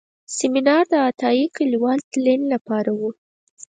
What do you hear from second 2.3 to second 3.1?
لپاره و.